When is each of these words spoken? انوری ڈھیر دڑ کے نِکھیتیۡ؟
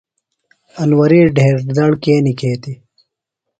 انوری 0.81 1.21
ڈھیر 1.35 1.57
دڑ 1.75 1.91
کے 2.03 2.13
نِکھیتیۡ؟ 2.23 2.77